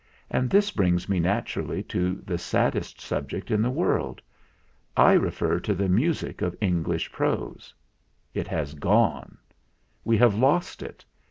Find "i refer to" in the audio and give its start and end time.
4.97-5.75